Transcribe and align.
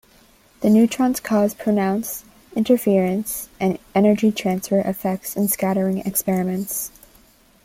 The 0.61 0.71
neutrons 0.71 1.19
cause 1.19 1.53
pronounced 1.53 2.25
interference 2.55 3.49
and 3.59 3.77
energy 3.93 4.31
transfer 4.31 4.79
effects 4.79 5.35
in 5.37 5.47
scattering 5.47 5.99
experiments. 5.99 6.91